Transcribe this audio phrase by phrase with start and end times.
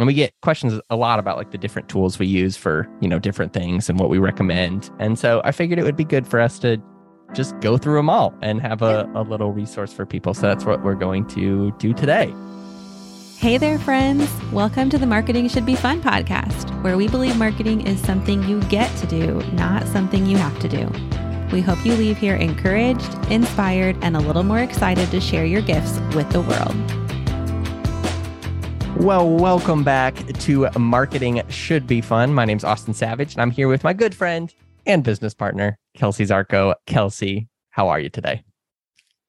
[0.00, 3.08] and we get questions a lot about like the different tools we use for, you
[3.08, 4.90] know, different things and what we recommend.
[4.98, 6.80] And so I figured it would be good for us to
[7.34, 10.32] just go through them all and have a, a little resource for people.
[10.32, 12.32] So that's what we're going to do today.
[13.36, 14.26] Hey there, friends.
[14.52, 18.62] Welcome to the Marketing Should Be Fun podcast, where we believe marketing is something you
[18.64, 20.90] get to do, not something you have to do.
[21.52, 25.60] We hope you leave here encouraged, inspired, and a little more excited to share your
[25.60, 27.09] gifts with the world.
[29.00, 32.34] Well, welcome back to Marketing Should Be Fun.
[32.34, 34.52] My name's Austin Savage, and I'm here with my good friend
[34.84, 36.74] and business partner, Kelsey Zarco.
[36.86, 38.44] Kelsey, how are you today?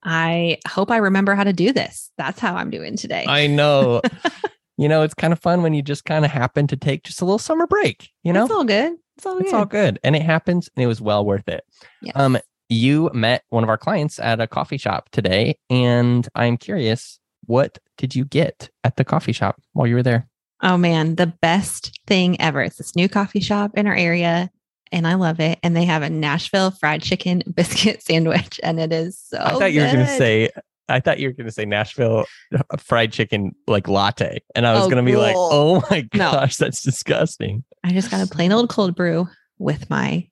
[0.03, 2.11] I hope I remember how to do this.
[2.17, 3.25] That's how I'm doing today.
[3.25, 4.01] I know.
[4.77, 7.21] you know, it's kind of fun when you just kind of happen to take just
[7.21, 8.43] a little summer break, you know?
[8.43, 8.97] It's all good.
[9.15, 9.45] It's all good.
[9.45, 9.99] It's all good.
[10.03, 11.63] And it happens and it was well worth it.
[12.01, 12.11] Yes.
[12.17, 17.21] Um, you met one of our clients at a coffee shop today, and I'm curious,
[17.45, 20.27] what did you get at the coffee shop while you were there?
[20.63, 22.61] Oh man, the best thing ever.
[22.63, 24.49] It's this new coffee shop in our area
[24.91, 25.59] and I love it.
[25.61, 29.71] And they have a Nashville fried chicken biscuit sandwich and it is so I thought
[29.71, 30.49] you were going to say
[30.89, 34.73] I thought you were going to say Nashville uh, fried chicken like latte, and I
[34.73, 36.31] was Oh, going to be like, "Oh my No.
[36.33, 40.27] gosh, that's disgusting." I just got a plain old cold brew with my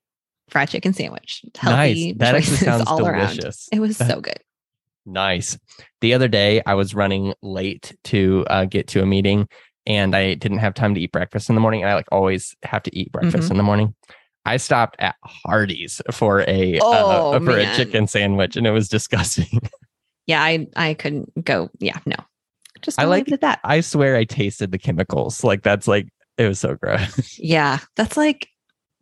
[0.50, 1.46] fried chicken sandwich.
[1.56, 2.18] Healthy nice.
[2.18, 3.30] That actually choices sounds all around.
[3.38, 3.70] delicious.
[3.72, 4.40] It was That- so good.
[5.12, 5.58] Nice.
[6.02, 9.48] The other day, I was running late to uh, get to a meeting,
[9.88, 11.82] and I didn't have time to eat breakfast in the morning.
[11.82, 13.52] And I like always have to eat breakfast Mhm.
[13.52, 13.96] in the morning.
[14.46, 18.88] I stopped at Hardee's for a Oh, uh, for a chicken sandwich, and it was
[18.90, 19.60] disgusting.
[20.28, 21.72] Yeah, I I couldn't go.
[21.80, 22.16] Yeah, no.
[22.84, 23.60] Just I like- it that.
[23.64, 25.44] I swear, I tasted the chemicals.
[25.44, 26.08] Like that's like
[26.38, 27.36] it was so gross.
[27.40, 28.48] Yeah, that's like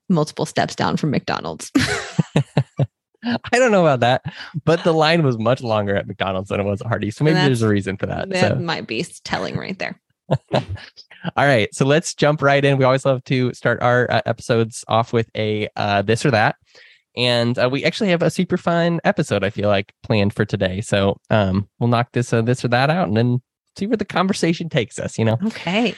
[0.07, 1.69] multiple steps down from McDonald's.
[3.51, 4.33] I don't know about that,
[4.65, 7.15] but the line was much longer at McDonald's than it was at Hardee's.
[7.15, 8.29] So maybe there's a reason for that.
[8.29, 8.59] that So.
[8.59, 9.99] might be telling right there.
[10.53, 12.77] All right, so let's jump right in.
[12.77, 16.55] We always love to start our uh, episodes off with a uh, this or that,
[17.15, 19.43] and uh, we actually have a super fun episode.
[19.43, 22.89] I feel like planned for today, so um, we'll knock this uh, this or that
[22.89, 23.41] out, and then
[23.77, 25.17] see where the conversation takes us.
[25.17, 25.95] You know, Okay.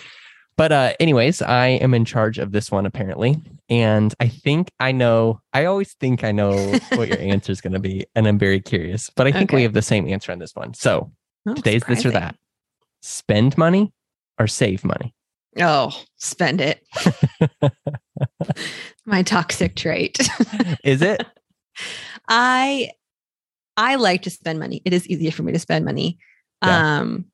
[0.60, 4.92] But uh, anyways, I am in charge of this one apparently, and I think I
[4.92, 5.40] know.
[5.54, 6.52] I always think I know
[6.96, 9.10] what your answer is going to be, and I'm very curious.
[9.10, 10.74] But I think we have the same answer on this one.
[10.74, 11.14] So
[11.48, 12.36] Oh, today's this or that:
[13.02, 13.94] spend money
[14.38, 15.16] or save money.
[15.62, 16.86] Oh, spend it.
[19.06, 20.20] My toxic trait.
[20.84, 21.26] Is it?
[22.28, 22.92] I
[23.78, 24.82] I like to spend money.
[24.84, 26.20] It is easier for me to spend money.
[26.62, 27.00] Yeah.
[27.00, 27.28] Um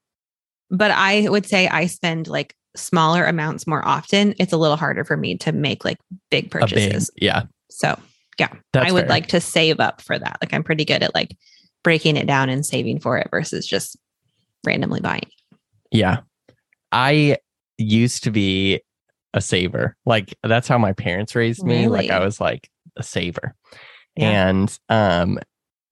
[0.70, 4.34] but I would say I spend like smaller amounts more often.
[4.40, 5.98] It's a little harder for me to make like
[6.30, 7.10] big purchases.
[7.18, 7.44] yeah.
[7.70, 8.00] So,
[8.40, 9.10] yeah, That's I would fair.
[9.10, 10.38] like to save up for that.
[10.42, 11.36] Like I'm pretty good at like
[11.84, 13.98] breaking it down and saving for it versus just
[14.66, 15.30] randomly buying.
[15.92, 16.20] Yeah.
[16.92, 17.38] I
[17.78, 18.82] used to be
[19.34, 19.96] a saver.
[20.06, 21.88] Like that's how my parents raised me.
[21.88, 23.54] Like I was like a saver.
[24.16, 24.50] Yeah.
[24.50, 25.40] And um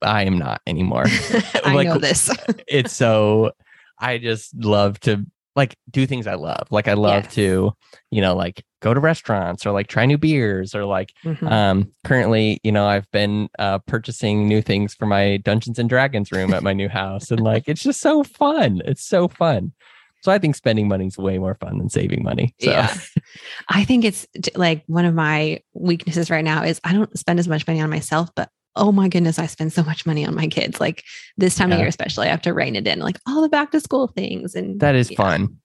[0.01, 1.05] I am not anymore.
[1.63, 2.29] I Like, know this.
[2.67, 3.51] it's so
[3.99, 5.25] I just love to
[5.55, 6.67] like do things I love.
[6.71, 7.33] Like I love Yes.
[7.35, 7.73] to,
[8.11, 11.51] you know, like go to restaurants or like try new beers or like Mhm.
[11.51, 16.31] um currently, you know, I've been uh purchasing new things for my Dungeons and Dragons
[16.31, 18.81] room at my new house and like it's just so fun.
[18.85, 19.73] It's so fun.
[20.21, 22.55] So I think spending money is way more fun than saving money.
[22.59, 22.93] So Yeah.
[23.69, 24.25] I think it's
[24.55, 27.89] like one of my weaknesses right now is I don't spend as much money on
[27.89, 30.79] myself, but oh my goodness, I spend so much money on my kids.
[30.79, 31.03] Like
[31.37, 33.71] this time of year, especially, I have to rein it in, like all the back
[33.71, 34.55] to school things.
[34.55, 35.17] And that is yeah.
[35.17, 35.57] fun.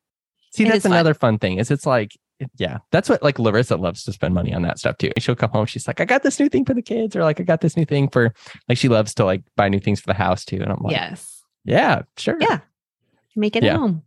[0.53, 0.93] See, It that's is fun.
[0.93, 2.17] another fun thing is it's like
[2.57, 5.11] yeah, that's what like Larissa loves to spend money on that stuff too.
[5.17, 7.23] And She'll come home, she's like, I got this new thing for the kids, or
[7.23, 8.33] like I got this new thing for
[8.69, 10.59] like she loves to like buy new things for the house too.
[10.63, 11.43] And I'm like, yes.
[11.65, 12.37] yeah, sure.
[12.41, 12.61] Yeah.
[13.35, 13.77] Make it Yeah.
[13.79, 14.03] home.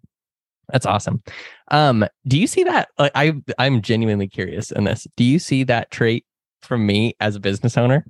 [0.72, 1.22] That's awesome.
[1.70, 2.90] Um, do you see that?
[2.98, 5.06] Like, I I'm genuinely curious in this.
[5.18, 6.26] Do you see that trait
[6.62, 8.06] from me as a business owner?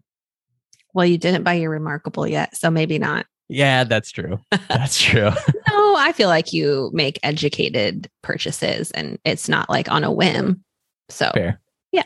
[0.93, 2.55] Well, you didn't buy your remarkable yet.
[2.57, 3.25] So maybe not.
[3.49, 4.39] Yeah, that's true.
[4.69, 5.29] That's true.
[5.69, 10.63] No, I feel like you make educated purchases and it's not like on a whim.
[11.09, 11.59] So Fair.
[11.91, 12.03] Yeah.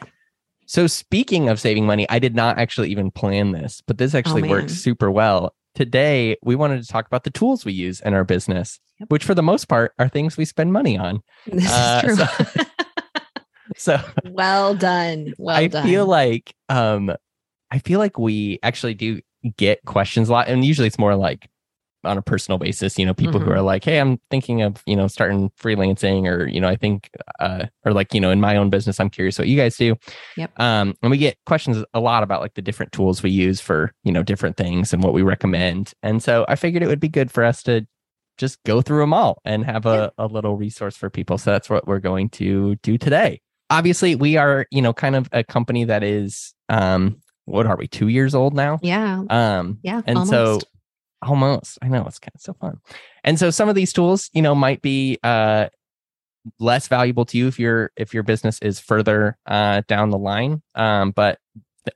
[0.65, 4.41] So speaking of saving money, I did not actually even plan this, but this actually
[4.43, 4.51] man.
[4.51, 5.53] works super well.
[5.75, 9.09] Today, we wanted to talk about the tools we use in our business, Yep.
[9.11, 11.21] which for the most part are things we spend money on.
[11.47, 12.25] this Uh, is true.
[12.25, 12.63] so-
[13.77, 15.33] So well done.
[15.37, 15.83] Well I done.
[15.85, 17.11] I feel like um
[17.71, 19.21] I feel like we actually do
[19.57, 21.49] get questions a lot and usually it's more like
[22.03, 23.55] on a personal basis, you know, people who Mhm.
[23.55, 27.09] are like, "Hey, I'm thinking of, you know, starting freelancing or, you know, I think
[27.39, 29.95] uh or like, you know, in my own business, I'm curious what you guys do."
[30.37, 30.59] Yep.
[30.59, 33.91] Um and we get questions a lot about like the different tools we use for,
[34.03, 35.93] you know, different things and what we recommend.
[36.03, 37.87] And so I figured it would be good for us to
[38.37, 41.37] just go through them all and have a, a little resource for people.
[41.39, 43.41] So that's what we're going to do today.
[43.71, 47.87] Obviously, we are, you know, kind of a company that is um what are we,
[47.87, 48.79] two years old now?
[48.81, 49.23] Yeah.
[49.29, 50.01] Um Yeah.
[50.05, 50.29] and almost.
[50.61, 50.67] so
[51.21, 52.77] almost i know it's kind of so fun
[53.23, 55.67] and so some of these tools you know might be uh
[56.59, 60.61] less valuable to you if your if your business is further uh down the line
[60.75, 61.39] um but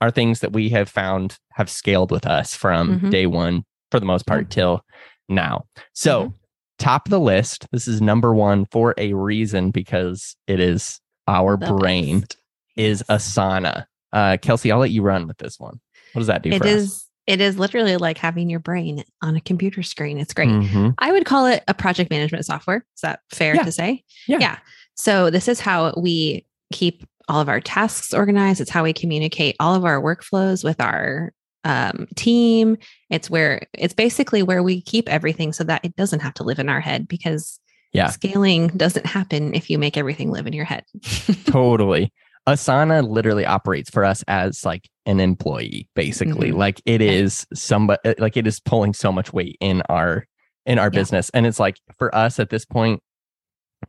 [0.02, 3.12] are things that we have found have scaled with us from Mhm.
[3.12, 4.56] day one for the most part Yeah.
[4.56, 4.86] till
[5.28, 6.34] now so Mhm.
[6.80, 11.56] top of the list this is number one for a reason because it is our
[11.58, 12.38] The brain best.
[12.78, 15.80] is asana uh kelsey i'll let you run with this one
[16.14, 17.06] what does that do It for us is.
[17.28, 20.18] It is literally like having your brain on a computer screen.
[20.18, 20.50] It's great.
[20.50, 20.96] Mhm.
[20.98, 22.78] I would call it a project management software.
[22.96, 23.62] Is that fair Yeah.
[23.66, 24.04] to say?
[24.26, 24.58] Yeah.
[24.96, 28.62] So this is how we keep all of our tasks organized.
[28.62, 31.32] It's how we communicate all of our workflows with our
[31.66, 32.78] um, team.
[33.12, 36.58] It's where it's basically where we keep everything so that it doesn't have to live
[36.58, 37.60] in our head because
[37.94, 38.08] Yeah.
[38.10, 40.84] scaling doesn't happen if you make everything live in your head.
[41.46, 42.12] totally
[42.50, 46.58] asana literally operates for us as like an employee basically Mhm.
[46.58, 50.26] like it is somebody like it is pulling so much weight in our
[50.66, 51.00] in our Yeah.
[51.00, 53.02] business and it's like for us at this point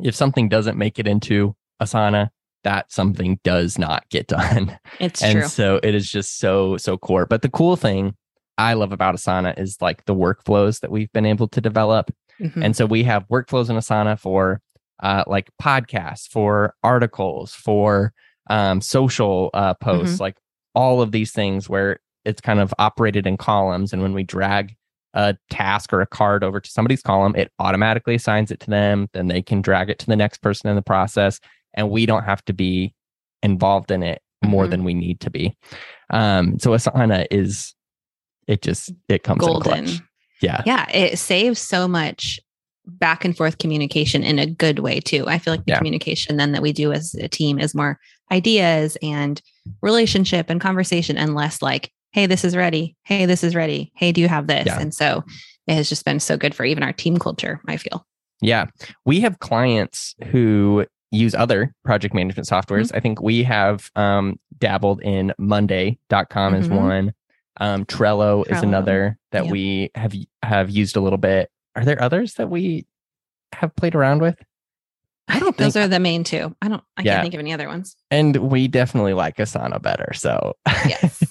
[0.00, 2.28] if something doesn't make it into asana
[2.64, 5.48] that something does not get done it's and true.
[5.48, 8.14] so it is just so so core but the cool thing
[8.58, 12.10] i love about asana is like the workflows that we've been able to develop
[12.40, 12.64] Mhm.
[12.64, 14.62] and so we have workflows in Asana for
[15.02, 18.12] uh, like podcasts, for articles, for
[18.48, 20.36] um, social uh, posts, like
[20.74, 23.92] all of these things where it's kind of operated in columns.
[23.92, 24.76] And when we drag
[25.14, 29.08] a task or a card over to somebody's column, it automatically assigns it to them.
[29.12, 31.40] Then they can drag it to the next person in the process.
[31.74, 32.94] And we don't have to be
[33.42, 34.70] involved in it more Mhm.
[34.70, 35.56] than we need to be.
[36.10, 37.74] Um, so Asana is,
[38.46, 39.86] it just, it comes in golden.
[40.42, 40.62] Yeah.
[40.64, 42.40] Yeah, it saves so much
[42.98, 45.24] back and forth communication in a good way too.
[45.28, 45.78] I feel like the Yeah.
[45.78, 47.98] communication then that we do as a team is more
[48.32, 49.40] ideas and
[49.82, 52.96] relationship and conversation and less like, hey, this is ready.
[53.04, 53.92] Hey, this is ready.
[53.94, 54.66] Hey, do you have this?
[54.66, 54.80] Yeah.
[54.80, 55.24] And so
[55.66, 58.04] it has just been so good for even our team culture, I feel.
[58.40, 58.66] Yeah.
[59.04, 62.86] We have clients who use other project management softwares.
[62.88, 62.96] Mm-hmm.
[62.96, 66.76] I think we have um, dabbled in Monday.com is Mhm.
[66.76, 67.12] one.
[67.60, 69.52] Um, Trello, is another that Yep.
[69.52, 71.50] we have have used a little bit.
[71.76, 72.86] Are there others that we
[73.52, 74.36] have played around with?
[75.28, 76.56] I don't Those think, are the main two.
[76.60, 77.14] I don't I Yeah.
[77.14, 77.96] can't think of any other ones.
[78.10, 80.12] and we definitely like Asana better.
[80.14, 80.54] So
[80.88, 81.22] Yes.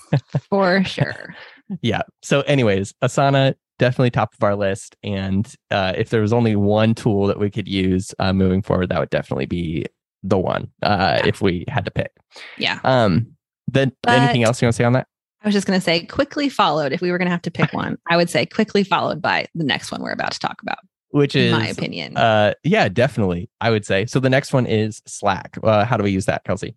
[0.50, 1.36] for sure.
[1.82, 2.02] yeah.
[2.22, 4.96] So, anyways, Asana definitely top of our list.
[5.04, 8.90] And uh, if there was only one tool that we could use uh, moving forward,
[8.90, 9.86] that would definitely be
[10.24, 10.70] the one.
[10.82, 11.28] Uh, Yeah.
[11.28, 12.12] if we had to pick.
[12.58, 12.80] Yeah.
[12.84, 13.34] Um,
[13.68, 15.08] then anything else you want to say on that?
[15.42, 16.92] I was just going to say quickly followed.
[16.92, 19.48] If we were going to have to pick one, I would say quickly followed by
[19.56, 20.80] the next one we're about to talk about,
[21.12, 22.18] Which is my opinion.
[22.18, 23.50] Uh, yeah, definitely.
[23.62, 24.06] I would say.
[24.06, 25.58] So the next one is Slack.
[25.64, 26.76] Uh, how do we use that, Kelsey?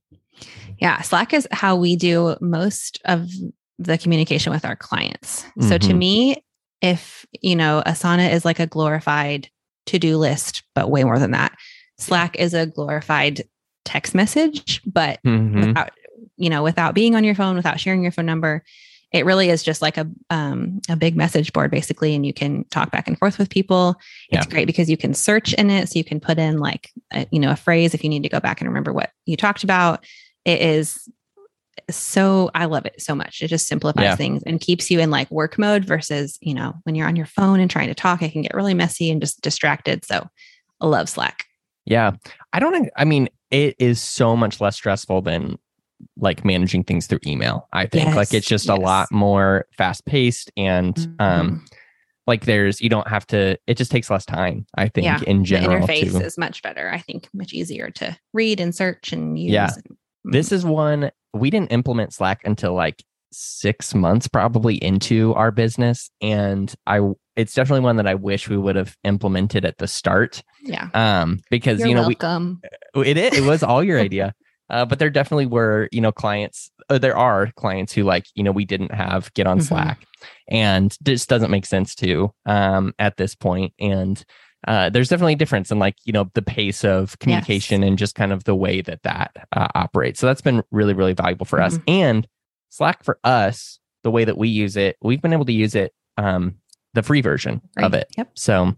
[0.79, 3.29] Yeah, Slack is how we do most of
[3.79, 5.45] the communication with our clients.
[5.61, 5.99] So to Mhm.
[5.99, 6.45] me,
[6.81, 9.49] if you know, Asana is like a glorified
[9.87, 11.53] to-do list, but way more than that.
[11.99, 13.43] Slack is a glorified
[13.85, 15.67] text message, but Mhm.
[15.67, 15.91] without
[16.37, 18.63] you know, without being on your phone, without sharing your phone number,
[19.13, 22.65] it really is just like a um, a big message board basically, and you can
[22.71, 23.97] talk back and forth with people.
[24.31, 27.27] It's great because you can search in it, so you can put in like a,
[27.31, 29.65] you know a phrase if you need to go back and remember what you talked
[29.65, 30.05] about.
[30.45, 31.09] It is
[31.91, 33.43] so I love it so much.
[33.43, 34.17] It just simplifies Yeah.
[34.17, 37.27] things and keeps you in like work mode versus you know when you're on your
[37.27, 40.05] phone and trying to talk, it can get really messy and just distracted.
[40.05, 40.29] So
[40.81, 41.45] I love Slack.
[41.85, 42.13] Yeah.
[42.53, 45.59] I don't, I mean, it is so much less stressful than
[46.17, 47.69] like managing things through email.
[47.73, 51.73] I think like it's just a lot more fast paced and, um, Mhm.
[52.27, 55.43] like there's you don't have to it just takes less time i think Yeah, in
[55.43, 56.89] the interface to, is much better.
[56.91, 59.51] I think much easier to read and search and use.
[59.53, 59.71] Yeah.
[59.75, 59.97] and-
[60.33, 66.11] this is one we didn't implement slack until like six months probably into our business
[66.21, 67.01] and i
[67.35, 70.89] it's definitely one that i wish we would have implemented at the start yeah.
[70.95, 72.61] um because You're you know welcome.
[72.95, 74.33] we it, it was all your idea
[74.73, 78.43] uh, but there definitely were you know clients uh, there are clients who like you
[78.43, 79.63] know we didn't have get on Mhm.
[79.69, 80.07] slack
[80.49, 84.25] and this doesn't make sense to um at this point and
[84.69, 88.15] uh, there's definitely a difference in like you know the pace of communication and just
[88.15, 91.61] kind of the way that that uh, operates so that's been really really valuable for
[91.61, 91.83] us Mhm.
[91.89, 92.29] and
[92.71, 95.93] slack for us the way that we use it we've been able to use it
[96.17, 96.55] um
[96.95, 98.31] the free version of it Yep.
[98.35, 98.75] so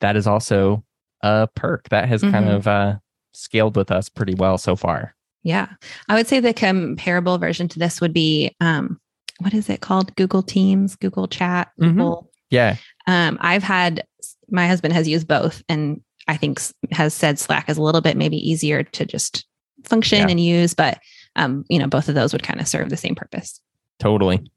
[0.00, 0.84] that is also
[1.22, 2.56] a perk that has kind Mhm.
[2.56, 2.96] of uh
[3.32, 5.14] scaled with us pretty well so far
[5.48, 5.68] Yeah.
[6.08, 9.00] I would say the comparable version to this would be um
[9.40, 10.14] what is it called?
[10.16, 11.94] Google Teams, Google Chat, Mhm.
[11.94, 12.76] Google yeah
[13.06, 14.04] um, I've had
[14.50, 16.60] my husband has used both and I think
[16.92, 19.46] has said Slack is a little bit maybe easier to just
[19.84, 20.28] function yeah.
[20.28, 20.98] and use, but
[21.36, 23.60] um, you know, both of those would kind of serve the same purpose.
[23.98, 24.50] Totally.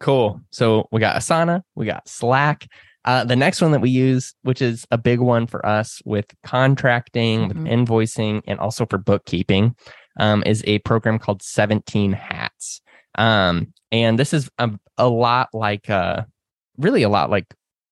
[0.00, 0.40] Cool.
[0.50, 2.68] So we got Asana, we got Slack.
[3.04, 6.26] Uh, the next one that we use, which is a big one for us with
[6.42, 7.62] contracting, mm-hmm.
[7.62, 9.76] with invoicing, and also for bookkeeping,
[10.16, 12.80] um, is a program called 17 Hats.
[13.16, 16.24] Um, and this is a, a lot like, uh,
[16.78, 17.46] really a lot like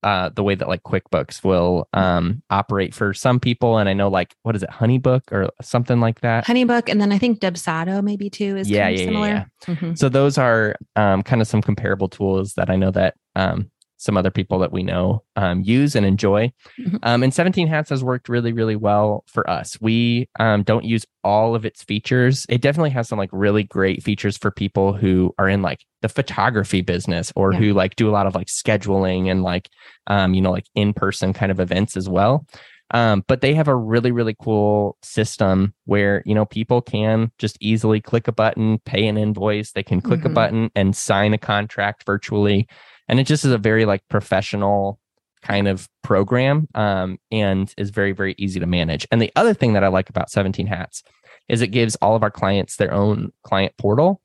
[0.05, 3.79] uh, the way that like QuickBooks will um, operate for some people.
[3.79, 6.45] And I know like what is it, HoneyBook or something like that.
[6.45, 9.27] HoneyBook, and then I think Dubsado maybe too is yeah, yeah, similar.
[9.29, 9.75] Yeah, yeah.
[9.75, 9.95] Mm-hmm.
[9.95, 14.17] So those are um, kind of some comparable tools that I know that um, some
[14.17, 16.53] other people that we know um, use and enjoy.
[16.79, 16.97] Mm-hmm.
[17.03, 19.81] Um, and 17 Hats has worked really, really well for us.
[19.81, 22.45] We um, don't use all of its features.
[22.49, 26.09] It definitely has some like really great features for people who are in like the
[26.09, 27.59] photography business or yeah.
[27.59, 29.69] who like do a lot of like scheduling and like,
[30.07, 32.47] um, you know, like in person kind of events as well.
[32.91, 37.57] Um, but they have a really, really cool system where, you know, people can just
[37.61, 39.73] easily click a button, pay an invoice.
[39.73, 40.31] They can click mm-hmm.
[40.31, 42.69] a button and sign a contract virtually
[43.09, 44.99] and it just is a very like professional
[45.43, 49.75] kind of program um, and is very very easy to manage and the other thing
[49.75, 51.03] that i like about 17 hats
[51.49, 54.21] is it gives all of our clients their own client portal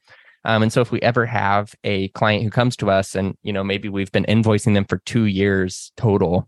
[0.46, 3.52] um, and so if we ever have a client who comes to us and you
[3.52, 6.48] know maybe we've been invoicing them for two years total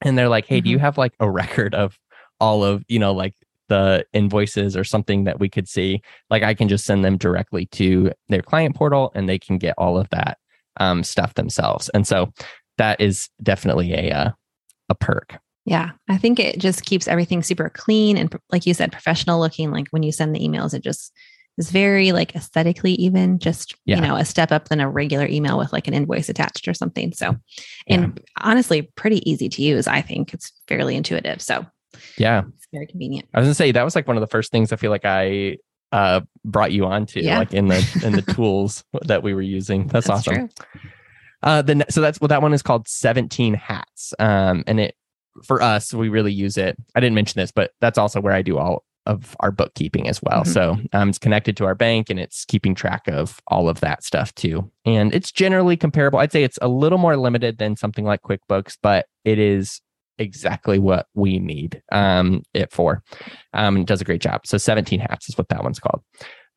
[0.00, 0.64] and they're like hey mm-hmm.
[0.64, 0.84] do you mm-hmm.
[0.84, 1.98] have like a record of
[2.40, 3.34] all of you know like
[3.68, 6.00] the invoices or something that we could see
[6.30, 9.74] like i can just send them directly to their client portal and they can get
[9.76, 10.38] all of that
[10.78, 11.88] um, stuff themselves.
[11.90, 12.32] And so
[12.78, 14.30] that is definitely a uh,
[14.88, 15.38] a perk.
[15.66, 19.70] Yeah, I think it just keeps everything super clean and, like you said, professional looking.
[19.70, 21.12] Like when you send the emails, it just
[21.58, 23.96] is very like aesthetically even just yeah.
[23.96, 26.74] you know a step up than a regular email with like an invoice attached or
[26.74, 27.36] something so
[27.88, 28.22] and yeah.
[28.40, 31.66] honestly pretty easy to use i think it's fairly intuitive so
[32.16, 34.50] yeah it's very convenient i was gonna say that was like one of the first
[34.50, 35.56] things i feel like i
[35.92, 37.38] uh, brought you on to, yeah.
[37.38, 39.86] like in the in the tools that we were using.
[39.86, 40.48] That's, that's awesome.
[40.48, 40.80] True.
[41.42, 42.88] Uh, the so that's what that one is called.
[42.88, 44.14] Seventeen hats.
[44.18, 44.94] Um, and it
[45.44, 46.76] for us, we really use it.
[46.94, 50.20] I didn't mention this, but that's also where I do all of our bookkeeping as
[50.22, 50.42] well.
[50.42, 50.52] Mm-hmm.
[50.52, 54.04] So um, it's connected to our bank and it's keeping track of all of that
[54.04, 54.70] stuff too.
[54.84, 56.18] And it's generally comparable.
[56.18, 59.80] I'd say it's a little more limited than something like QuickBooks, but it is
[60.20, 63.02] exactly what we need um, it for.
[63.54, 64.46] Um, it does a great job.
[64.46, 66.02] So 17 hats is what that one's called.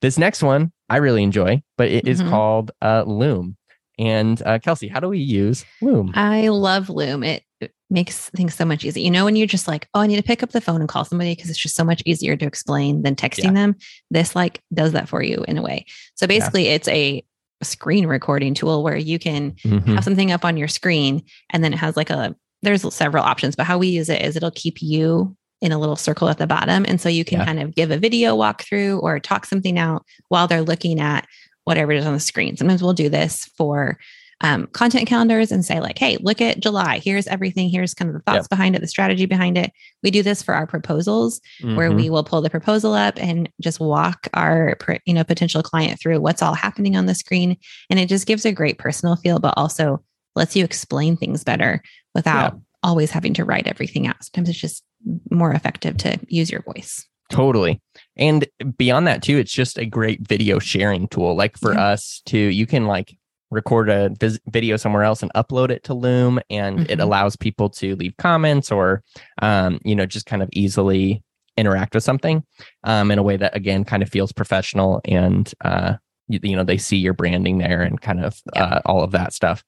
[0.02, 2.30] This next one I really enjoy, but it is mm-hmm.
[2.30, 3.58] called uh, Loom.
[3.98, 6.12] And uh, Kelsey, how do we use Loom?
[6.14, 7.24] I love Loom.
[7.24, 9.04] It, it makes things so much easier.
[9.04, 10.90] You know, when you're just like, oh, I need to pick up the phone and
[10.90, 13.54] call somebody because it's just so much easier to explain than texting yeah.
[13.54, 13.76] them.
[14.12, 15.86] This like does that for you in a way.
[16.16, 16.74] So basically, yeah.
[16.74, 17.24] it's a
[17.62, 19.96] screen recording tool where you can mm-hmm.
[19.96, 23.56] have something up on your screen and then it has like a there's several options,
[23.56, 26.48] but how we use it is it'll keep you in a little circle at the
[26.48, 26.86] bottom.
[26.88, 27.46] And so you can yeah.
[27.46, 31.26] kind of give a video walkthrough or talk something out while they're looking at
[31.64, 32.58] whatever it is on the screen.
[32.58, 33.98] Sometimes we'll do this for
[34.42, 37.00] um, content calendars and say, like, hey, look at July.
[37.00, 37.70] Here's everything.
[37.70, 39.72] Here's kind of the thoughts behind it, the strategy behind it.
[40.04, 41.78] We do this for our proposals mm-hmm.
[41.78, 46.00] where we will pull the proposal up and just walk our you know potential client
[46.00, 47.56] through what's all happening on the screen.
[47.90, 50.04] And it just gives a great personal feel, but also
[50.36, 51.82] lets you explain things better
[52.16, 52.60] without yeah.
[52.84, 54.24] always having to write everything out.
[54.24, 54.84] Sometimes it's just
[55.30, 57.08] more effective to use your voice.
[57.30, 57.82] Totally.
[58.18, 58.48] And
[58.78, 61.36] beyond that too, it's just a great video sharing tool.
[61.36, 61.88] Like for yeah.
[61.88, 63.18] us to, you can like
[63.50, 66.92] record a vis- video somewhere else and upload it to Loom, and mm-hmm.
[66.92, 69.04] it allows people to leave comments or,
[69.42, 71.24] um, you know, just kind of easily
[71.58, 72.44] interact with something
[72.84, 75.94] um, in a way that again kind of feels professional and uh,
[76.28, 78.64] you, you know they see your branding there and kind of yeah.
[78.64, 79.64] uh, all of that stuff.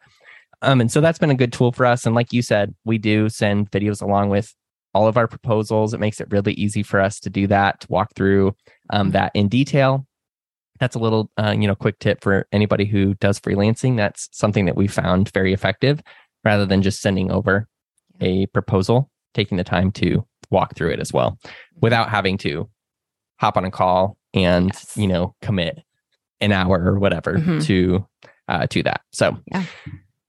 [0.61, 2.05] Um, and so that's been a good tool for us.
[2.05, 4.53] And like you said, we do send videos along with
[4.93, 5.93] all of our proposals.
[5.93, 8.55] It makes it really easy for us to do that, to walk through
[8.91, 10.07] um, that in detail.
[10.79, 13.97] That's a little, uh, you know, quick tip for anybody who does freelancing.
[13.97, 16.01] That's something that we found very effective,
[16.43, 17.67] rather than just sending over
[18.19, 21.39] a proposal, taking the time to walk through it as well,
[21.81, 22.69] without having to
[23.39, 24.97] hop on a call and yes.
[24.97, 25.83] you know commit
[26.41, 27.59] an hour or whatever mm-hmm.
[27.59, 28.05] to
[28.47, 29.01] uh, to that.
[29.11, 29.63] So yeah.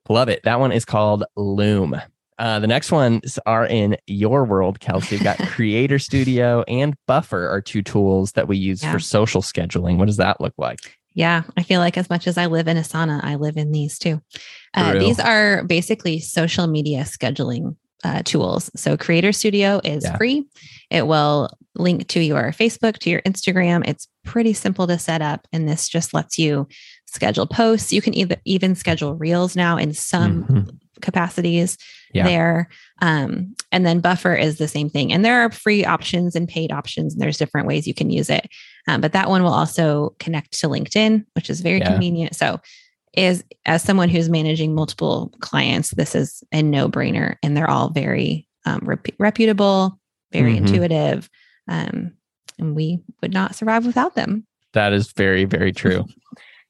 [0.09, 0.43] Love it.
[0.45, 2.01] That one is called Loom.
[2.39, 5.17] Uh, the next ones are in your world, Kelsey.
[5.17, 8.93] We've got Creator Studio and Buffer are two tools that we use yeah.
[8.93, 9.97] for social scheduling.
[9.97, 10.79] What does that look like?
[11.15, 13.99] Yeah, I feel like as much as I live in Asana, I live in these
[13.99, 14.21] too.
[14.75, 18.71] Uh, these are basically social media scheduling uh, tools.
[18.77, 20.17] So Creator Studio is yeah.
[20.19, 20.45] free.
[20.91, 23.87] It will link to your Facebook, to your Instagram.
[23.89, 25.47] It's pretty simple to set up.
[25.53, 26.69] And this just lets you
[27.07, 27.93] schedule posts.
[27.93, 30.77] You can either even schedule reels now in some mm-hmm.
[31.01, 31.79] capacities
[32.13, 32.25] Yeah.
[32.25, 32.69] there.
[33.01, 35.13] Um, and then Buffer is the same thing.
[35.13, 38.31] And there are free options and paid options, and there's different ways you can use
[38.31, 38.49] it.
[38.89, 41.93] Um, but that one will also connect to LinkedIn, which is very Yeah.
[41.93, 42.35] convenient.
[42.37, 42.61] So,
[43.17, 47.89] is as someone who's managing multiple clients, this is a no brainer, and they're all
[47.91, 49.99] very um, rep- reputable,
[50.33, 50.57] very Mhm.
[50.57, 51.31] intuitive,
[51.69, 52.13] um,
[52.59, 54.45] and we would not survive without them.
[54.73, 56.05] That is very, very true.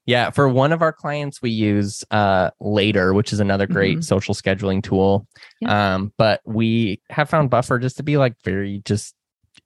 [0.07, 0.31] yeah.
[0.31, 4.03] For one of our clients, we use uh, Later, which is another great Mhm.
[4.03, 5.27] social scheduling tool.
[5.67, 9.13] Um, but we have found Buffer just to be like very just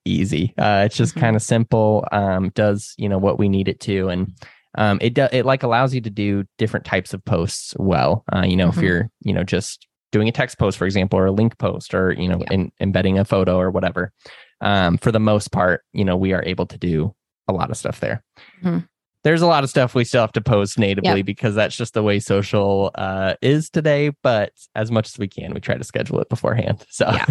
[0.04, 0.54] easy.
[0.58, 1.20] Uh, it's just Mhm.
[1.22, 2.06] kind of simple.
[2.12, 4.34] Um, does you know what we need it to, and
[4.78, 8.24] um, it does it like allows you to do different types of posts well.
[8.34, 8.82] Uh, you know, if Mhm.
[8.82, 12.12] you're you know just doing a text post, for example, or a link post, or
[12.14, 12.54] you know, Yeah.
[12.54, 14.12] in, embedding a photo or whatever.
[14.60, 17.16] Um, for the most part, you know, we are able to do
[17.48, 18.24] a lot of stuff there.
[18.64, 18.88] Mhm.
[19.24, 21.26] There's a lot of stuff we still have to post natively Yep.
[21.26, 24.12] because that's just the way social uh, is today.
[24.24, 26.84] But as much as we can, we try to schedule it beforehand.
[26.90, 27.26] So Yeah.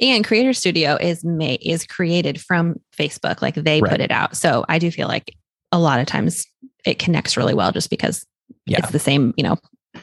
[0.00, 3.90] And Creator Studio is made is created from Facebook, like they Right.
[3.90, 4.36] put it out.
[4.36, 5.34] So I do feel like
[5.72, 6.46] a lot of times
[6.84, 8.24] it connects really well, just because
[8.66, 8.78] Yeah.
[8.78, 9.56] it's the same, you know,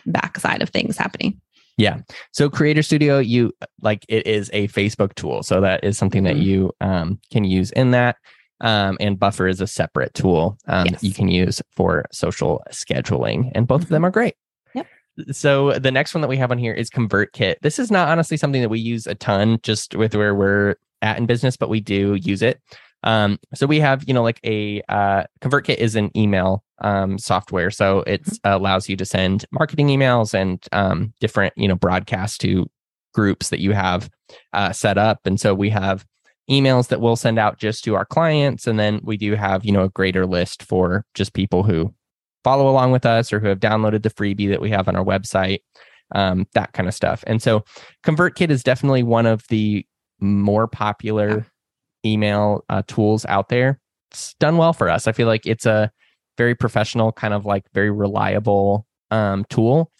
[0.05, 1.39] backside of things happening.
[1.77, 2.01] Yeah.
[2.33, 3.51] So Creator Studio, you
[3.81, 5.41] like it is a Facebook tool.
[5.41, 6.43] So that is something that Mhm.
[6.43, 8.17] you um, can use in that.
[8.63, 11.03] Um, and Buffer is a separate tool um, that Yes.
[11.03, 14.35] you can use for social scheduling, and both of them are great.
[14.73, 14.87] Yep.
[15.31, 17.57] So the next one that we have on here is ConvertKit.
[17.61, 21.17] This is not honestly something that we use a ton, just with where we're at
[21.17, 22.59] in business, but we do use it.
[23.03, 27.69] Um, so we have, you know, like a uh, ConvertKit is an email um, software,
[27.69, 32.69] so it allows you to send marketing emails and um, different, you know, broadcasts to
[33.13, 34.09] groups that you have
[34.53, 35.19] uh, set up.
[35.25, 36.05] And so we have
[36.49, 39.71] emails that we'll send out just to our clients, and then we do have, you
[39.71, 41.93] know, a greater list for just people who
[42.43, 45.05] follow along with us or who have downloaded the freebie that we have on our
[45.05, 45.59] website,
[46.13, 47.23] um, that kind of stuff.
[47.25, 47.63] And so
[48.05, 49.85] ConvertKit is definitely one of the
[50.19, 51.45] more popular
[52.05, 53.79] email uh, tools out there.
[54.11, 55.07] It's done well for us.
[55.07, 55.91] I feel like it's a
[56.37, 59.91] very professional, kind of like very reliable um, tool.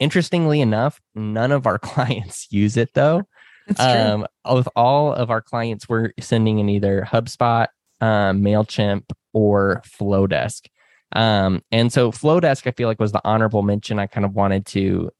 [0.00, 3.22] Interestingly enough, none of our clients use it though.
[3.68, 7.68] That's Um, with all of our clients, we're sending in either HubSpot,
[8.00, 10.66] um, Mailchimp, or Flodesk.
[11.14, 14.66] Um, and so Flodesk, I feel like was the honorable mention I kind of wanted
[14.66, 15.10] to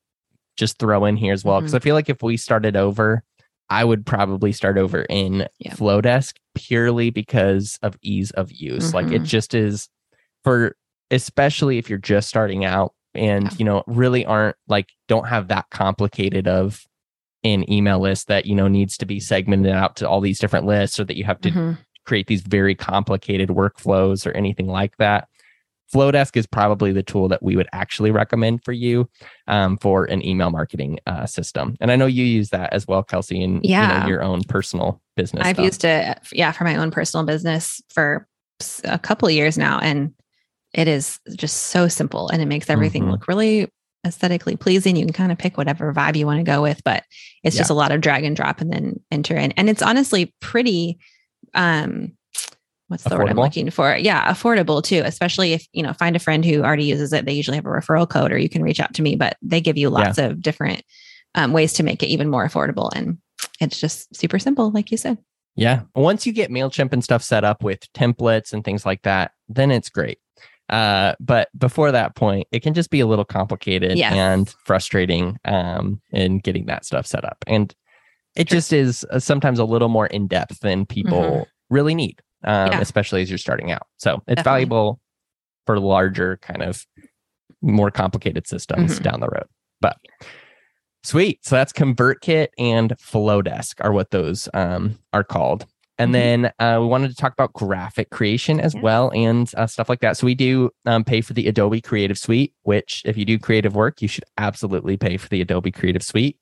[0.57, 3.23] just throw in here as well because I feel like if we started over,
[3.71, 5.75] I would probably start over in Yeah.
[5.75, 8.93] Flodesk purely because of ease of use.
[8.93, 9.27] Like it Mhm.
[9.27, 9.89] just is
[10.43, 10.75] for
[11.11, 13.51] especially if you're just starting out and Yeah.
[13.59, 16.85] you know really aren't like don't have that complicated of
[17.45, 20.67] an email list that you know needs to be segmented out to all these different
[20.67, 21.79] lists or that you have to Mhm.
[22.05, 25.29] create these very complicated workflows or anything like that.
[25.95, 29.09] Flodesk is probably the tool that we would actually recommend for you
[29.47, 31.77] um, for an email marketing uh, system.
[31.81, 34.07] And I know you use that as well, Kelsey, in you know, Yeah.
[34.07, 35.47] your own personal business.
[35.47, 35.65] I've stuff.
[35.65, 38.27] used it, yeah, for my own personal business for
[38.85, 40.13] a couple of years now, and
[40.75, 43.13] it is just so simple, and it makes everything Mhm.
[43.13, 43.69] look really
[44.07, 44.97] aesthetically pleasing.
[44.97, 47.05] You can kind of pick whatever vibe you want to go with, but
[47.43, 50.35] it's just a lot of drag and drop and then enter in, and it's honestly
[50.41, 50.99] pretty.
[51.55, 52.13] um
[52.89, 53.95] What's the word I'm looking for?
[53.99, 57.27] Yeah, affordable too, especially if you know find a friend who already uses it.
[57.27, 59.15] They usually have a referral code, or you can reach out to me.
[59.15, 60.83] But they give you lots of different
[61.35, 63.19] um, ways to make it even more affordable, and
[63.61, 65.19] it's just super simple, like you said.
[65.55, 65.83] Yeah.
[65.97, 69.73] Once you get MailChimp and stuff set up with templates and things like that, then
[69.73, 70.19] it's great.
[70.69, 74.13] Uh, but before that point, it can just be a little complicated Yes.
[74.13, 77.39] and frustrating um, in getting that stuff set up.
[77.47, 77.75] And
[78.37, 78.57] it Sure.
[78.59, 81.47] just is uh, sometimes a little more in depth than people Mhm.
[81.71, 82.81] really need, um, Yeah.
[82.81, 83.87] especially as you're starting out.
[83.97, 84.43] So it's Definitely.
[84.45, 85.01] valuable
[85.67, 86.87] for larger, kind of
[87.63, 89.03] more complicated systems Mhm.
[89.03, 89.47] down the road.
[89.81, 89.97] But
[91.05, 91.45] Sweet.
[91.45, 95.65] So that's ConvertKit and Flodesk are what those um, are called.
[95.99, 96.13] And Mhm.
[96.13, 98.81] then uh, we wanted to talk about graphic creation as Yeah.
[98.83, 100.17] well and uh, stuff like that.
[100.17, 103.75] So we do um, pay for the Adobe Creative Suite, which if you do creative
[103.75, 106.39] work, you should absolutely pay for the Adobe Creative Suite.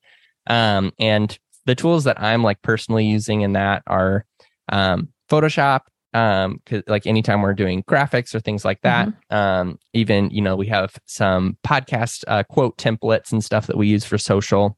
[0.47, 4.25] Um, and the tools that I'm like personally using in that are
[4.69, 5.81] um, Photoshop.
[6.13, 10.55] Um, 'cause, like anytime we're doing graphics or things like that, um, even you know
[10.55, 14.77] we have some podcast uh, quote templates and stuff that we use for social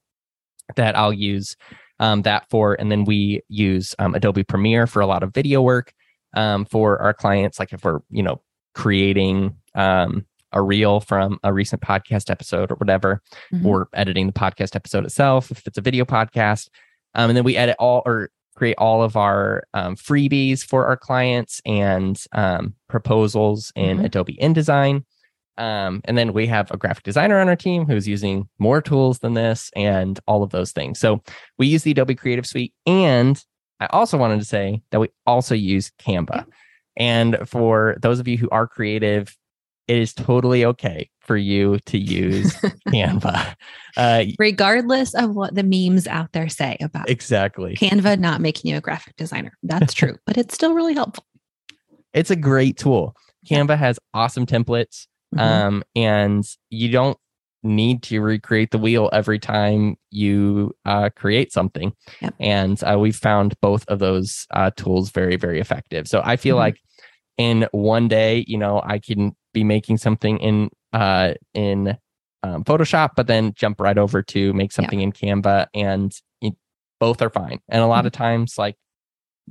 [0.75, 1.55] that I'll use
[1.99, 5.61] um, that for, and then we use um, Adobe Premiere for a lot of video
[5.61, 5.93] work
[6.35, 7.59] um, for our clients.
[7.59, 8.41] Like if we're you know
[8.75, 13.21] creating um, a reel from a recent podcast episode or whatever,
[13.53, 13.65] Mhm.
[13.65, 16.69] or editing the podcast episode itself if it's a video podcast,
[17.15, 20.97] um, and then we edit all or create all of our um, freebies for our
[20.97, 24.05] clients and um, proposals in Mhm.
[24.05, 25.03] Adobe InDesign.
[25.59, 29.19] Um, and then we have a graphic designer on our team who's using more tools
[29.19, 30.99] than this and all of those things.
[30.99, 31.21] So
[31.57, 32.73] we use the Adobe Creative Suite.
[32.85, 33.43] And
[33.81, 36.45] I also wanted to say that we also use Canva.
[36.97, 39.37] And for those of you who are creative,
[39.89, 42.53] it is totally okay for you to use
[42.87, 43.55] Canva.
[43.97, 47.75] Uh, Regardless of what the memes out there say about exactly.
[47.75, 49.51] Canva not making you a graphic designer.
[49.63, 51.25] That's true, but it's still really helpful.
[52.13, 53.15] It's a great tool.
[53.49, 55.07] Canva has awesome templates.
[55.35, 55.39] Mhm.
[55.39, 57.17] Um, and you don't
[57.61, 61.93] need to recreate the wheel every time you uh, create something.
[62.21, 62.33] Yep.
[62.39, 66.07] And uh, we've found both of those uh, tools very, very effective.
[66.07, 66.59] So I feel Mhm.
[66.59, 66.77] like
[67.37, 71.97] in one day, you know, I can be making something in uh, in
[72.43, 76.11] um, Photoshop, but then jump right over to make something in Canva, and
[76.41, 76.53] it,
[76.99, 77.59] both are fine.
[77.69, 78.75] And a lot of times, like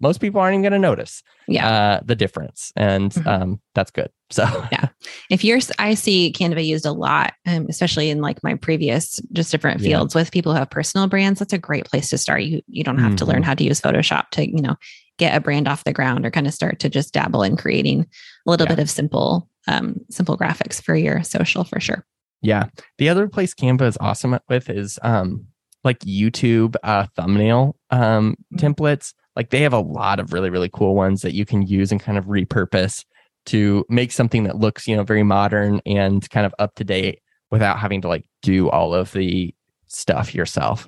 [0.00, 1.68] most people aren't even going to notice Yeah.
[1.68, 3.26] uh, the difference, and Mhm.
[3.26, 4.10] um, that's good.
[4.30, 4.88] So yeah.
[5.30, 9.50] if you're i see canva used a lot um, especially in like my previous just
[9.50, 9.88] different Yeah.
[9.88, 12.84] fields with people who have personal brands that's a great place to start you you
[12.84, 13.46] don't have to learn Mhm.
[13.46, 14.76] how to use photoshop to you know
[15.18, 18.02] get a brand off the ground or kind of start to just dabble in creating
[18.46, 18.74] a little Yeah.
[18.74, 22.04] bit of simple um, simple graphics for your social for sure
[22.42, 22.66] Yeah.
[22.98, 25.46] The other place Canva is awesome with is um
[25.84, 28.60] like YouTube uh thumbnail um Mhm.
[28.60, 29.14] templates.
[29.38, 31.98] Like they have a lot of really really cool ones that you can use and
[32.00, 33.06] kind of repurpose
[33.46, 37.20] to make something that looks, you know, very modern and kind of up to date
[37.50, 39.54] without having to like do all of the
[39.86, 40.86] stuff yourself.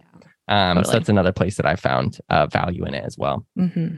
[0.49, 3.47] Um so that's another place that I found uh value in it as well.
[3.57, 3.97] hmm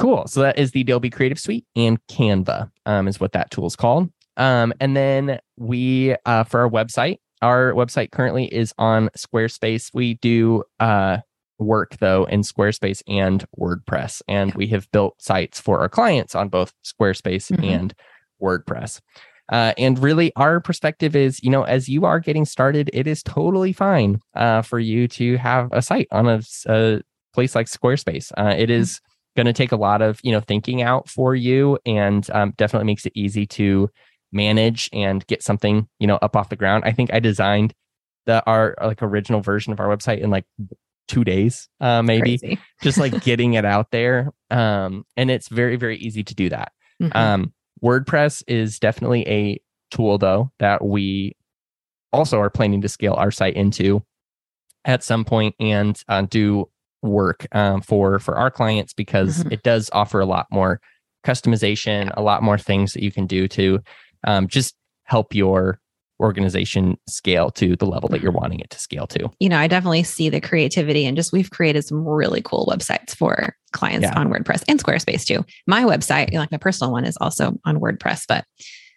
[0.00, 0.26] Cool.
[0.28, 3.76] So that is the Adobe Creative Suite and Canva um, is what that tool is
[3.76, 4.10] called.
[4.38, 9.90] Um, and then we, uh, for our website, our website currently is on Squarespace.
[9.92, 11.18] We do uh,
[11.60, 16.48] work though in Squarespace and WordPress, and we have built sites for our clients on
[16.48, 17.64] both Squarespace Mhm.
[17.64, 17.94] and
[18.42, 19.00] WordPress.
[19.52, 23.22] Uh, and really, our perspective is, you know, as you are getting started, it is
[23.22, 26.40] totally fine uh, for you to have a site on a
[27.34, 28.30] place like Squarespace.
[28.38, 29.00] Uh, it is
[29.36, 32.86] going to take a lot of you know thinking out for you and um, definitely
[32.86, 33.88] makes it easy to
[34.32, 37.72] manage and get something you know up off the ground i think i designed
[38.26, 40.44] the our like original version of our website in like
[41.10, 42.38] two days uh maybe
[42.82, 46.72] just like getting it out there um and it's very very easy to do that
[47.02, 47.16] Mhm.
[47.16, 51.34] um wordpress is definitely a tool though that we
[52.12, 54.02] also are planning to scale our site into
[54.84, 56.68] at some point and uh, do
[57.02, 59.52] work um, for for our clients because Mhm.
[59.52, 60.80] it does offer a lot more
[61.26, 63.78] customization, a lot more things that you can do to
[64.24, 65.80] um, just help your
[66.20, 69.30] organization scale to the level that you're wanting it to scale to.
[69.40, 73.14] you know, I definitely see the creativity and just we've created some really cool websites
[73.16, 74.18] for clients Yeah.
[74.18, 75.44] on WordPress and Squarespace too.
[75.66, 78.44] My website, like my personal one, is also on WordPress, but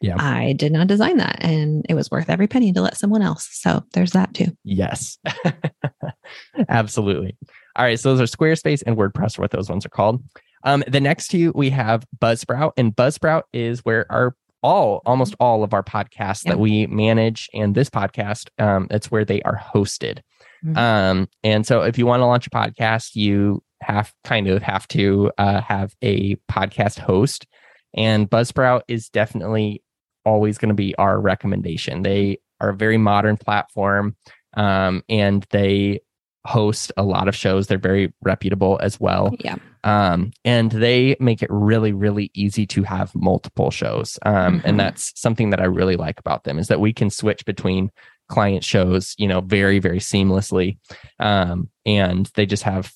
[0.02, 0.18] Yeah.
[0.20, 3.48] I did not design that and it was worth every penny to let someone else.
[3.52, 4.48] So there's that too.
[4.64, 5.18] Yes,
[6.70, 7.38] absolutely.
[7.76, 10.24] All right, so those are Squarespace and WordPress, what those ones are called.
[10.64, 15.63] Um, the next two we have Buzzsprout, and Buzzsprout is where our all almost all
[15.63, 16.52] of our podcasts Yeah.
[16.54, 20.19] that we manage and this podcast, um, it's where they are hosted.
[20.65, 20.78] Mhm.
[20.78, 24.88] Um, and so if you want to launch a podcast, you have kind of have
[24.89, 27.45] to uh, have a podcast host,
[27.93, 29.84] and Buzzsprout is definitely
[30.26, 32.02] always going to be our recommendation.
[32.04, 34.15] They are a very modern platform,
[34.56, 35.99] um, and they
[36.47, 37.67] host a lot of shows.
[37.67, 39.36] They're very reputable as well.
[39.39, 39.56] Yeah.
[39.84, 44.17] Um, and they make it really, really easy to have multiple shows.
[44.26, 44.62] Um, Mhm.
[44.65, 47.89] and that's something that I really like about them is that we can switch between
[48.30, 50.78] client shows, you know, very, very seamlessly.
[51.19, 52.93] Um, and they just have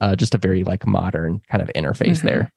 [0.00, 2.22] uh, just a very like modern kind of interface Mhm.
[2.22, 2.52] there.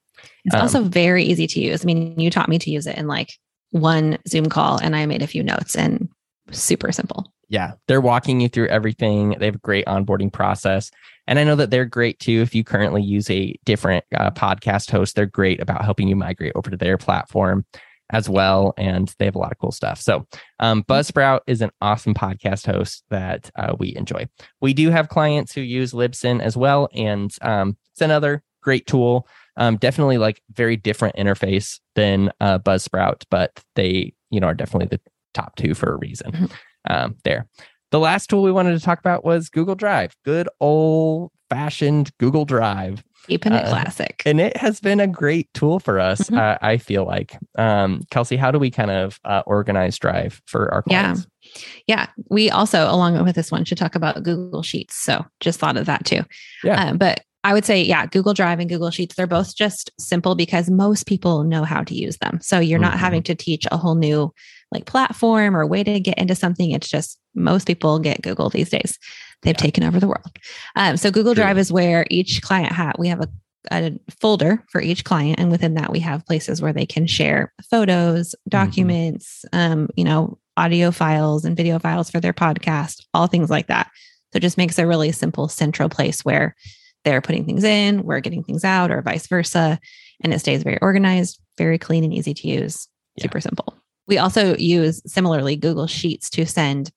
[0.46, 1.84] It's Um, also very easy to use.
[1.84, 3.34] I mean, you taught me to use it in like
[3.72, 6.10] one Zoom call and I made a few notes and
[6.52, 7.32] super simple.
[7.48, 9.36] yeah, they're walking you through everything.
[9.38, 10.90] They have a great onboarding process.
[11.28, 12.42] And I know that they're great too.
[12.42, 16.54] If you currently use a different uh, podcast host, they're great about helping you migrate
[16.56, 17.66] over to their platform
[18.12, 18.74] as well.
[18.78, 20.00] And they have a lot of cool stuff.
[20.00, 20.28] So,
[20.60, 24.28] um, Buzzsprout is an awesome podcast host that uh, we enjoy.
[24.62, 26.88] We do have clients who use Libsyn as well.
[26.94, 29.28] And um, it's another great tool.
[29.58, 34.88] Um, definitely like very different interface than uh, Buzzsprout, but they, you know, are definitely
[34.88, 35.02] the
[35.34, 36.52] top two for a reason Mhm.
[36.90, 37.48] um, there.
[37.96, 40.18] The last tool we wanted to talk about was Google Drive.
[40.26, 43.02] Good old fashioned Google Drive.
[43.28, 44.22] Keeping it Uh, classic.
[44.26, 46.38] And it has been a great tool for us, Mhm.
[46.38, 47.38] uh, I feel like.
[47.58, 51.26] Um, Kelsey, how do we kind of uh, organize Drive for our clients?
[51.42, 51.52] Yeah.
[51.88, 52.08] Yeah.
[52.30, 55.02] We also, along with this one, should talk about Google Sheets.
[55.02, 56.26] So just thought of that too.
[56.66, 56.88] Yeah.
[56.90, 60.36] Uh, but I would say, yeah, Google Drive and Google Sheets, they're both just simple
[60.36, 62.40] because most people know how to use them.
[62.42, 63.00] So you're not Mhm.
[63.00, 64.34] having to teach a whole new
[64.72, 66.72] like platform or way to get into something.
[66.72, 68.98] It's just most people get Google these days.
[69.42, 69.62] They've Yeah.
[69.62, 70.38] taken over the world.
[70.76, 71.44] Um, so Google True.
[71.44, 73.28] Drive is where each client hat we have a,
[73.72, 77.54] a folder for each client, and within that we have places where they can share
[77.70, 83.50] photos, documents, um, you know, audio files and video files for their podcast, all things
[83.50, 83.90] like that.
[84.34, 86.56] So it just makes a really simple central place where
[87.04, 89.80] they're putting things in, we're getting things out, or vice versa.
[90.24, 93.24] And it stays very organized, very clean and easy to use, Yeah.
[93.24, 93.76] super simple.
[94.08, 96.92] We also use similarly Google Sheets to send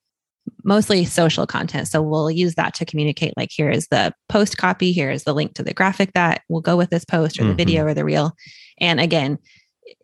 [0.64, 1.88] mostly social content.
[1.88, 5.34] So we'll use that to communicate like, here is the post copy, here is the
[5.34, 7.56] link to the graphic that will go with this post or the Mhm.
[7.56, 8.32] video or the reel.
[8.80, 9.38] And again,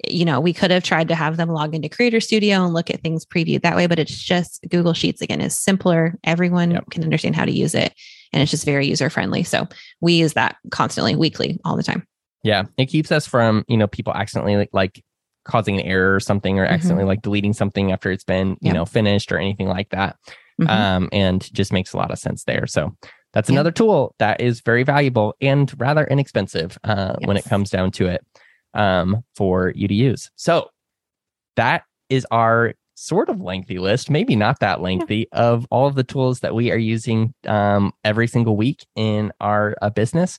[0.08, 2.90] you know, we could have tried to have them log into Creator Studio and look
[2.90, 6.18] at things previewed that way, but it's just Google Sheets again is simpler.
[6.24, 6.90] Everyone Yep.
[6.90, 7.94] can understand how to use it
[8.32, 9.42] and it's just very user friendly.
[9.42, 9.68] So
[10.00, 12.06] we use that constantly, weekly, all the time.
[12.42, 15.02] Yeah, it keeps us from you know people accidentally like, like
[15.44, 16.70] causing an error or something, or Mhm.
[16.70, 18.74] accidentally like deleting something after it's been you Yep.
[18.74, 20.16] know finished or anything like that.
[20.60, 20.68] Mhm.
[20.70, 22.66] Um, and just makes a lot of sense there.
[22.66, 22.92] So
[23.32, 23.54] that's Yeah.
[23.56, 28.06] another tool that is very valuable and rather inexpensive uh, when it comes down to
[28.06, 28.24] it
[28.74, 30.30] um, for you to use.
[30.36, 30.68] So
[31.56, 36.04] that is our sort of lengthy list, maybe not that lengthy, of all of the
[36.04, 40.38] tools that we are using um, every single week in our uh, business.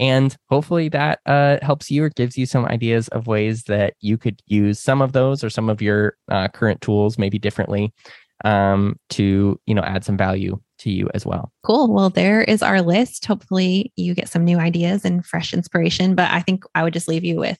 [0.00, 4.16] And hopefully that uh, helps you or gives you some ideas of ways that you
[4.16, 7.92] could use some of those or some of your uh, current tools maybe differently
[8.44, 11.52] um, to you know add some value to you as well.
[11.62, 11.92] Cool.
[11.92, 13.26] Well, there is our list.
[13.26, 16.14] Hopefully, you get some new ideas and fresh inspiration.
[16.14, 17.58] But I think I would just leave you with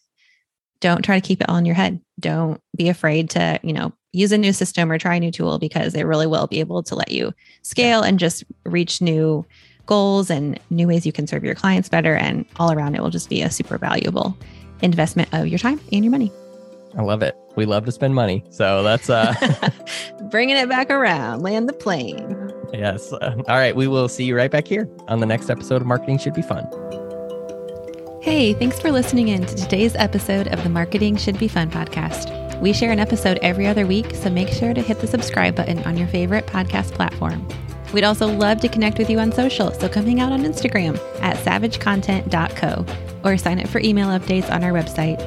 [0.80, 2.00] don't try to keep it all in your head.
[2.18, 5.58] Don't be afraid to, you know, use a new system or try a new tool
[5.58, 9.44] because it really will be able to let you scale and just reach new
[9.90, 12.14] goals and new ways you can serve your clients better.
[12.14, 14.38] And all around, it will just be a super valuable
[14.82, 16.32] investment of your time and your money.
[16.96, 17.36] I love it.
[17.56, 19.34] We love to spend money, so that's uh
[20.30, 22.50] Bringing it back around, land the plane.
[22.72, 23.12] yes.
[23.12, 25.86] Uh, all right, we will see you right back here on the next episode of
[25.86, 26.64] Marketing Should Be Fun.
[28.22, 32.60] Hey, thanks for listening in to today's episode of the Marketing Should Be Fun podcast.
[32.60, 35.78] We share an episode every other week, so make sure to hit the subscribe button
[35.84, 37.46] on your favorite podcast platform.
[37.92, 40.98] We'd also love to connect with you on social, so come hang out on Instagram
[41.20, 42.86] at savagecontent.co
[43.24, 45.20] or sign up for email updates on our website.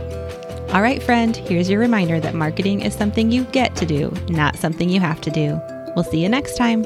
[0.73, 4.56] All right, friend, here's your reminder that marketing is something you get to do, not
[4.56, 5.62] something you have to do.
[5.95, 6.86] We'll see you next time.